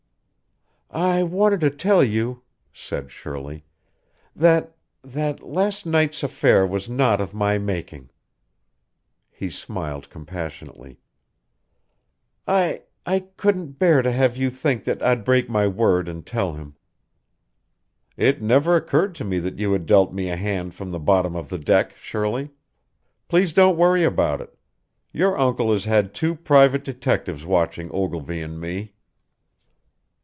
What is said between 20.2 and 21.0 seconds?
a hand from the